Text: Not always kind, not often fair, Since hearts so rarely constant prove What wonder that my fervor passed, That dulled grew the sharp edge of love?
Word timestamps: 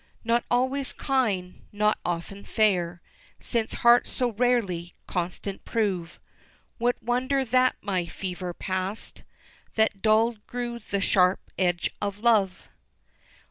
Not 0.23 0.43
always 0.49 0.93
kind, 0.93 1.61
not 1.71 1.99
often 2.03 2.43
fair, 2.43 3.03
Since 3.39 3.75
hearts 3.85 4.09
so 4.11 4.31
rarely 4.31 4.95
constant 5.05 5.63
prove 5.63 6.19
What 6.79 7.03
wonder 7.03 7.45
that 7.45 7.75
my 7.83 8.07
fervor 8.07 8.55
passed, 8.55 9.21
That 9.75 10.01
dulled 10.01 10.47
grew 10.47 10.79
the 10.79 11.01
sharp 11.01 11.39
edge 11.55 11.91
of 12.01 12.17
love? 12.23 12.67